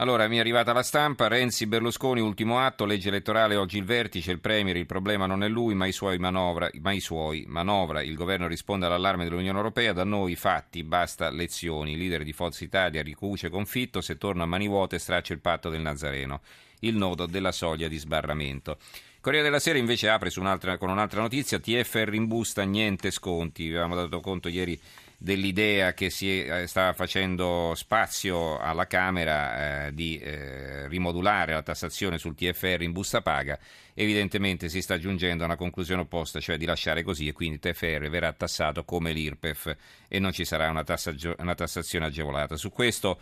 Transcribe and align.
Allora, 0.00 0.28
mi 0.28 0.36
è 0.36 0.38
arrivata 0.38 0.72
la 0.72 0.84
stampa, 0.84 1.26
Renzi 1.26 1.66
Berlusconi, 1.66 2.20
ultimo 2.20 2.60
atto, 2.60 2.84
legge 2.84 3.08
elettorale, 3.08 3.56
oggi 3.56 3.78
il 3.78 3.84
vertice, 3.84 4.30
il 4.30 4.38
Premier, 4.38 4.76
il 4.76 4.86
problema 4.86 5.26
non 5.26 5.42
è 5.42 5.48
lui, 5.48 5.74
ma 5.74 5.86
i 5.86 5.92
suoi 5.92 6.18
manovra, 6.18 6.70
ma 6.80 6.92
i 6.92 7.00
suoi, 7.00 7.46
manovra, 7.48 8.00
il 8.00 8.14
governo 8.14 8.46
risponde 8.46 8.86
all'allarme 8.86 9.24
dell'Unione 9.24 9.56
Europea, 9.56 9.92
da 9.92 10.04
noi 10.04 10.36
fatti, 10.36 10.84
basta 10.84 11.30
lezioni, 11.30 11.94
il 11.94 11.98
leader 11.98 12.22
di 12.22 12.32
Forza 12.32 12.62
Italia 12.62 13.02
ricuce 13.02 13.50
confitto, 13.50 14.00
se 14.00 14.16
torna 14.18 14.44
a 14.44 14.46
mani 14.46 14.68
vuote 14.68 15.00
straccia 15.00 15.32
il 15.32 15.40
patto 15.40 15.68
del 15.68 15.80
Nazareno, 15.80 16.42
il 16.80 16.94
nodo 16.94 17.26
della 17.26 17.50
soglia 17.50 17.88
di 17.88 17.96
sbarramento. 17.96 18.78
Corriere 19.20 19.46
della 19.46 19.58
Sera 19.58 19.78
invece 19.78 20.08
apre 20.08 20.30
un'altra, 20.36 20.78
con 20.78 20.90
un'altra 20.90 21.22
notizia, 21.22 21.58
TFR 21.58 22.14
in 22.14 22.28
busta, 22.28 22.62
niente 22.62 23.10
sconti, 23.10 23.66
avevamo 23.66 23.96
dato 23.96 24.20
conto 24.20 24.46
ieri 24.46 24.80
dell'idea 25.20 25.94
che 25.94 26.10
si 26.10 26.44
eh, 26.44 26.68
sta 26.68 26.92
facendo 26.92 27.72
spazio 27.74 28.56
alla 28.58 28.86
Camera 28.86 29.86
eh, 29.86 29.92
di 29.92 30.16
eh, 30.18 30.86
rimodulare 30.86 31.52
la 31.52 31.62
tassazione 31.62 32.18
sul 32.18 32.36
TFR 32.36 32.82
in 32.82 32.92
busta 32.92 33.20
paga, 33.20 33.58
evidentemente 33.94 34.68
si 34.68 34.80
sta 34.80 34.96
giungendo 34.96 35.42
a 35.42 35.46
una 35.46 35.56
conclusione 35.56 36.02
opposta, 36.02 36.38
cioè 36.38 36.56
di 36.56 36.66
lasciare 36.66 37.02
così 37.02 37.26
e 37.26 37.32
quindi 37.32 37.56
il 37.56 37.60
TFR 37.60 38.08
verrà 38.08 38.32
tassato 38.32 38.84
come 38.84 39.12
l'IRPEF 39.12 39.76
e 40.06 40.18
non 40.20 40.32
ci 40.32 40.44
sarà 40.44 40.70
una, 40.70 40.84
tassagio- 40.84 41.34
una 41.38 41.56
tassazione 41.56 42.06
agevolata. 42.06 42.56
Su 42.56 42.70
questo 42.70 43.18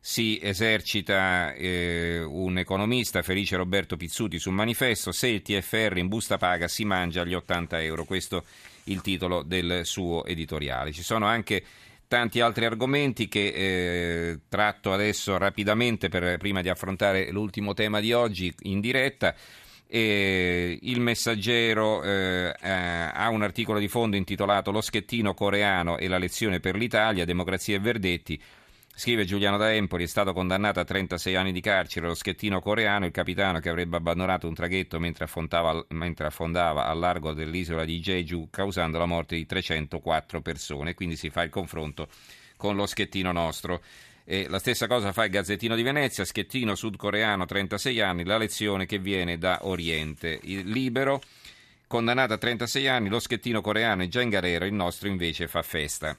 si 0.00 0.38
esercita 0.40 1.52
eh, 1.54 2.22
un 2.22 2.58
economista, 2.58 3.22
Felice 3.22 3.56
Roberto 3.56 3.96
Pizzuti, 3.96 4.38
sul 4.38 4.52
manifesto, 4.52 5.12
se 5.12 5.28
il 5.28 5.42
TFR 5.42 5.96
in 5.96 6.08
busta 6.08 6.36
paga 6.36 6.68
si 6.68 6.84
mangia 6.84 7.24
gli 7.24 7.34
80 7.34 7.82
euro. 7.82 8.04
Questo 8.04 8.44
il 8.84 9.00
titolo 9.00 9.42
del 9.42 9.84
suo 9.84 10.24
editoriale. 10.24 10.92
Ci 10.92 11.02
sono 11.02 11.26
anche 11.26 11.62
tanti 12.08 12.40
altri 12.40 12.64
argomenti 12.64 13.28
che 13.28 13.48
eh, 13.48 14.38
tratto 14.48 14.92
adesso 14.92 15.36
rapidamente 15.36 16.08
per, 16.08 16.38
prima 16.38 16.62
di 16.62 16.68
affrontare 16.68 17.30
l'ultimo 17.30 17.74
tema 17.74 18.00
di 18.00 18.12
oggi 18.12 18.52
in 18.62 18.80
diretta. 18.80 19.34
E 19.90 20.78
il 20.82 21.00
messaggero 21.00 22.02
eh, 22.02 22.54
eh, 22.60 22.70
ha 22.70 23.28
un 23.30 23.42
articolo 23.42 23.78
di 23.78 23.88
fondo 23.88 24.16
intitolato 24.16 24.70
Lo 24.70 24.82
schettino 24.82 25.32
coreano 25.32 25.96
e 25.96 26.08
la 26.08 26.18
lezione 26.18 26.60
per 26.60 26.76
l'Italia, 26.76 27.24
democrazia 27.24 27.76
e 27.76 27.80
verdetti. 27.80 28.40
Scrive 28.98 29.24
Giuliano 29.24 29.56
da 29.58 29.72
Empoli, 29.72 30.02
è 30.02 30.06
stato 30.08 30.32
condannato 30.32 30.80
a 30.80 30.84
36 30.84 31.36
anni 31.36 31.52
di 31.52 31.60
carcere 31.60 32.08
lo 32.08 32.16
schettino 32.16 32.60
coreano, 32.60 33.06
il 33.06 33.12
capitano 33.12 33.60
che 33.60 33.68
avrebbe 33.68 33.96
abbandonato 33.96 34.48
un 34.48 34.54
traghetto 34.54 34.98
mentre 34.98 35.28
mentre 35.90 36.26
affondava 36.26 36.84
al 36.84 36.98
largo 36.98 37.32
dell'isola 37.32 37.84
di 37.84 38.00
Jeju, 38.00 38.48
causando 38.50 38.98
la 38.98 39.06
morte 39.06 39.36
di 39.36 39.46
304 39.46 40.40
persone. 40.40 40.94
Quindi 40.94 41.14
si 41.14 41.30
fa 41.30 41.44
il 41.44 41.50
confronto 41.50 42.08
con 42.56 42.74
lo 42.74 42.86
schettino 42.86 43.30
nostro. 43.30 43.82
E 44.24 44.48
la 44.48 44.58
stessa 44.58 44.88
cosa 44.88 45.12
fa 45.12 45.26
il 45.26 45.30
Gazzettino 45.30 45.76
di 45.76 45.82
Venezia, 45.84 46.24
schettino 46.24 46.74
sudcoreano 46.74 47.46
36 47.46 48.00
anni, 48.00 48.24
la 48.24 48.36
lezione 48.36 48.84
che 48.84 48.98
viene 48.98 49.38
da 49.38 49.60
Oriente. 49.62 50.40
Il 50.42 50.68
libero, 50.68 51.22
condannato 51.86 52.32
a 52.32 52.38
36 52.38 52.88
anni, 52.88 53.08
lo 53.10 53.20
schettino 53.20 53.60
coreano 53.60 54.02
è 54.02 54.08
già 54.08 54.22
in 54.22 54.30
galera, 54.30 54.66
il 54.66 54.74
nostro 54.74 55.06
invece 55.06 55.46
fa 55.46 55.62
festa. 55.62 56.18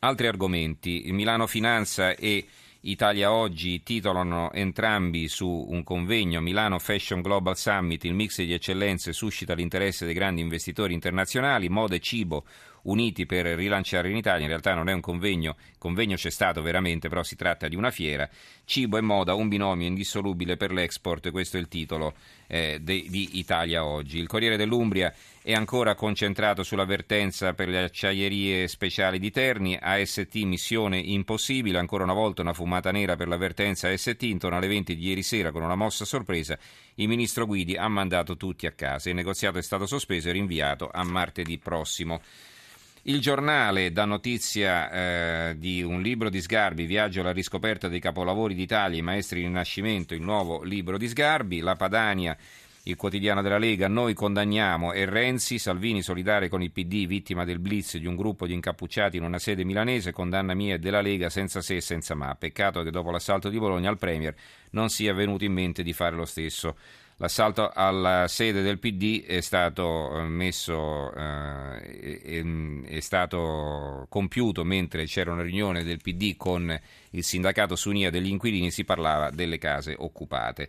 Altri 0.00 0.26
argomenti. 0.26 1.04
Milano 1.12 1.46
Finanza 1.46 2.14
e 2.14 2.46
Italia 2.80 3.32
Oggi 3.32 3.82
titolano 3.82 4.52
entrambi 4.52 5.26
su 5.26 5.48
un 5.48 5.82
convegno 5.82 6.40
Milano 6.40 6.78
Fashion 6.78 7.20
Global 7.20 7.56
Summit, 7.56 8.04
il 8.04 8.14
mix 8.14 8.40
di 8.42 8.52
eccellenze 8.52 9.12
suscita 9.12 9.54
l'interesse 9.54 10.04
dei 10.04 10.14
grandi 10.14 10.40
investitori 10.40 10.94
internazionali, 10.94 11.68
moda 11.68 11.96
e 11.96 12.00
cibo 12.00 12.44
uniti 12.86 13.26
per 13.26 13.46
rilanciare 13.46 14.10
in 14.10 14.16
Italia. 14.16 14.42
In 14.42 14.48
realtà 14.48 14.74
non 14.74 14.88
è 14.88 14.92
un 14.92 15.00
convegno, 15.00 15.56
convegno 15.78 16.16
c'è 16.16 16.30
stato 16.30 16.62
veramente, 16.62 17.08
però 17.08 17.22
si 17.22 17.36
tratta 17.36 17.68
di 17.68 17.76
una 17.76 17.90
fiera. 17.90 18.28
Cibo 18.64 18.96
e 18.96 19.00
moda, 19.00 19.34
un 19.34 19.48
binomio 19.48 19.86
indissolubile 19.86 20.56
per 20.56 20.72
l'export, 20.72 21.30
questo 21.30 21.56
è 21.56 21.60
il 21.60 21.68
titolo 21.68 22.14
eh, 22.48 22.78
de, 22.80 23.04
di 23.08 23.38
Italia 23.38 23.84
oggi. 23.84 24.18
Il 24.18 24.26
Corriere 24.26 24.56
dell'Umbria 24.56 25.12
è 25.42 25.52
ancora 25.52 25.94
concentrato 25.94 26.62
sull'avvertenza 26.62 27.54
per 27.54 27.68
le 27.68 27.84
acciaierie 27.84 28.66
speciali 28.66 29.18
di 29.18 29.30
Terni, 29.30 29.78
AST 29.80 30.34
missione 30.42 30.98
impossibile, 30.98 31.78
ancora 31.78 32.04
una 32.04 32.12
volta 32.12 32.42
una 32.42 32.52
fumata 32.52 32.90
nera 32.90 33.14
per 33.14 33.28
l'avvertenza 33.28 33.88
AST, 33.88 34.22
intorno 34.22 34.56
alle 34.56 34.66
20 34.66 34.96
di 34.96 35.06
ieri 35.06 35.22
sera 35.22 35.52
con 35.52 35.62
una 35.62 35.76
mossa 35.76 36.04
sorpresa 36.04 36.58
il 36.98 37.08
ministro 37.08 37.44
Guidi 37.44 37.76
ha 37.76 37.88
mandato 37.88 38.36
tutti 38.36 38.66
a 38.66 38.72
casa, 38.72 39.10
il 39.10 39.14
negoziato 39.14 39.58
è 39.58 39.62
stato 39.62 39.86
sospeso 39.86 40.28
e 40.28 40.32
rinviato 40.32 40.88
a 40.90 41.04
martedì 41.04 41.58
prossimo. 41.58 42.22
Il 43.08 43.20
giornale 43.20 43.92
dà 43.92 44.04
notizia 44.04 44.90
eh, 44.90 45.54
di 45.58 45.80
un 45.80 46.02
libro 46.02 46.28
di 46.28 46.40
Sgarbi, 46.40 46.86
Viaggio 46.86 47.20
alla 47.20 47.30
riscoperta 47.30 47.86
dei 47.86 48.00
capolavori 48.00 48.52
d'Italia, 48.52 48.98
i 48.98 49.02
maestri 49.02 49.38
di 49.38 49.46
Rinascimento, 49.46 50.12
il 50.12 50.22
nuovo 50.22 50.64
libro 50.64 50.98
di 50.98 51.06
Sgarbi, 51.06 51.60
La 51.60 51.76
Padania, 51.76 52.36
il 52.82 52.96
quotidiano 52.96 53.42
della 53.42 53.58
Lega, 53.58 53.86
noi 53.86 54.12
condanniamo 54.12 54.92
e 54.92 55.04
Renzi, 55.04 55.60
Salvini 55.60 56.02
solidare 56.02 56.48
con 56.48 56.64
il 56.64 56.72
PD, 56.72 57.06
vittima 57.06 57.44
del 57.44 57.60
blitz 57.60 57.96
di 57.96 58.06
un 58.06 58.16
gruppo 58.16 58.44
di 58.44 58.54
incappucciati 58.54 59.18
in 59.18 59.22
una 59.22 59.38
sede 59.38 59.62
milanese, 59.62 60.10
condanna 60.10 60.54
mia 60.54 60.74
e 60.74 60.78
della 60.80 61.00
Lega 61.00 61.30
senza 61.30 61.60
se 61.60 61.76
e 61.76 61.80
senza 61.80 62.16
ma. 62.16 62.34
Peccato 62.34 62.82
che 62.82 62.90
dopo 62.90 63.12
l'assalto 63.12 63.48
di 63.48 63.58
Bologna 63.60 63.88
al 63.88 63.98
Premier 63.98 64.34
non 64.70 64.88
sia 64.88 65.14
venuto 65.14 65.44
in 65.44 65.52
mente 65.52 65.84
di 65.84 65.92
fare 65.92 66.16
lo 66.16 66.24
stesso. 66.24 66.76
L'assalto 67.18 67.70
alla 67.72 68.28
sede 68.28 68.60
del 68.60 68.78
PD 68.78 69.24
è 69.24 69.40
stato, 69.40 70.18
eh, 70.18 70.24
messo, 70.24 71.14
eh, 71.14 72.82
è 72.84 73.00
stato 73.00 74.06
compiuto 74.10 74.64
mentre 74.64 75.06
c'era 75.06 75.32
una 75.32 75.40
riunione 75.40 75.82
del 75.82 76.02
PD 76.02 76.36
con 76.36 76.78
il 77.10 77.24
sindacato 77.24 77.74
Sunia 77.74 78.10
degli 78.10 78.28
inquilini, 78.28 78.70
si 78.70 78.84
parlava 78.84 79.30
delle 79.30 79.56
case 79.56 79.94
occupate. 79.96 80.68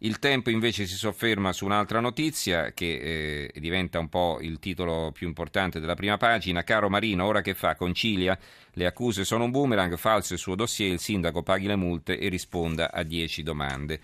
Il 0.00 0.18
tempo 0.18 0.50
invece 0.50 0.86
si 0.86 0.96
sofferma 0.96 1.54
su 1.54 1.64
un'altra 1.64 2.00
notizia 2.00 2.72
che 2.74 3.48
eh, 3.54 3.58
diventa 3.58 3.98
un 3.98 4.10
po' 4.10 4.36
il 4.42 4.58
titolo 4.58 5.10
più 5.12 5.26
importante 5.26 5.80
della 5.80 5.94
prima 5.94 6.18
pagina. 6.18 6.62
Caro 6.62 6.90
Marino, 6.90 7.24
ora 7.24 7.40
che 7.40 7.54
fa? 7.54 7.74
Concilia? 7.74 8.38
Le 8.74 8.84
accuse 8.84 9.24
sono 9.24 9.44
un 9.44 9.50
boomerang, 9.50 9.96
falso 9.96 10.34
il 10.34 10.38
suo 10.38 10.54
dossier, 10.54 10.92
il 10.92 11.00
sindaco 11.00 11.42
paghi 11.42 11.66
le 11.66 11.76
multe 11.76 12.18
e 12.18 12.28
risponda 12.28 12.92
a 12.92 13.02
10 13.02 13.42
domande. 13.42 14.00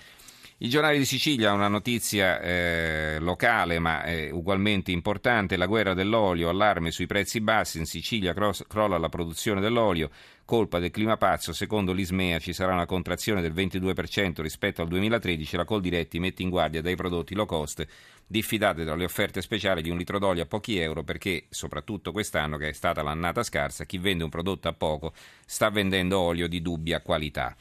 Il 0.63 0.71
giornale 0.71 0.97
di 0.97 1.05
Sicilia 1.05 1.51
ha 1.51 1.55
una 1.55 1.67
notizia 1.67 2.41
eh, 2.41 3.17
locale 3.19 3.81
ma 3.81 4.05
eh, 4.05 4.31
ugualmente 4.31 4.93
importante, 4.93 5.57
la 5.57 5.67
guerra 5.67 5.93
dell'olio, 5.93 6.49
allarme 6.49 6.93
sui 6.93 7.07
prezzi 7.07 7.41
bassi, 7.41 7.79
in 7.79 7.85
Sicilia 7.85 8.33
cross, 8.33 8.65
crolla 8.69 8.97
la 8.97 9.09
produzione 9.09 9.61
dell'olio, 9.61 10.11
colpa 10.45 10.79
del 10.79 10.93
clima 10.93 11.17
pazzo, 11.17 11.53
secondo 11.53 11.93
l'Ismea 11.93 12.39
ci 12.39 12.53
sarà 12.53 12.75
una 12.75 12.87
contrazione 12.87 13.43
del 13.43 13.53
22% 13.53 14.41
rispetto 14.41 14.83
al 14.83 14.87
2013, 14.87 15.57
la 15.57 15.65
Coldiretti 15.65 16.21
mette 16.21 16.43
in 16.43 16.51
guardia 16.51 16.81
dai 16.81 16.95
prodotti 16.95 17.35
low 17.35 17.45
cost, 17.47 17.85
diffidate 18.25 18.85
dalle 18.85 19.03
offerte 19.03 19.43
speciali 19.43 19.83
di 19.83 19.91
un 19.91 19.97
litro 19.99 20.21
d'olio 20.21 20.45
a 20.45 20.47
pochi 20.47 20.79
euro 20.79 21.03
perché 21.03 21.47
soprattutto 21.51 22.13
quest'anno 22.13 22.57
che 22.57 22.69
è 22.69 22.73
stata 22.73 23.03
l'annata 23.03 23.43
scarsa, 23.43 23.85
chi 23.85 23.99
vende 23.99 24.23
un 24.23 24.31
prodotto 24.31 24.69
a 24.69 24.73
poco 24.73 25.13
sta 25.45 25.71
vendendo 25.71 26.21
olio 26.21 26.47
di 26.47 26.63
dubbia 26.63 27.01
qualità. 27.01 27.57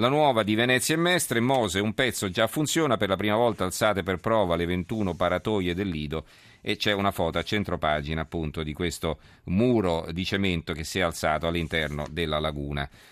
La 0.00 0.08
nuova 0.08 0.44
di 0.44 0.54
Venezia 0.54 0.94
e 0.94 0.98
Mestre, 0.98 1.40
Mose, 1.40 1.80
un 1.80 1.92
pezzo 1.92 2.30
già 2.30 2.46
funziona, 2.46 2.96
per 2.96 3.08
la 3.08 3.16
prima 3.16 3.34
volta 3.34 3.64
alzate 3.64 4.04
per 4.04 4.18
prova 4.18 4.54
le 4.54 4.64
21 4.64 5.16
paratoie 5.16 5.74
del 5.74 5.88
Lido 5.88 6.24
e 6.60 6.76
c'è 6.76 6.92
una 6.92 7.10
foto 7.10 7.38
a 7.38 7.42
centropagina 7.42 8.20
appunto 8.20 8.62
di 8.62 8.72
questo 8.72 9.18
muro 9.46 10.06
di 10.12 10.24
cemento 10.24 10.72
che 10.72 10.84
si 10.84 11.00
è 11.00 11.02
alzato 11.02 11.48
all'interno 11.48 12.06
della 12.12 12.38
laguna. 12.38 12.88